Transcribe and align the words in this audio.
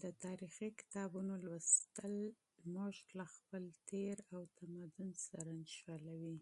د 0.00 0.04
تاریخي 0.24 0.68
کتابونو 0.80 1.32
لوستل 1.44 2.14
موږ 2.74 2.94
له 3.18 3.24
خپل 3.34 3.62
تیر 3.88 4.16
او 4.34 4.40
تمدن 4.58 5.10
سره 5.28 5.50
نښلوي. 5.60 6.38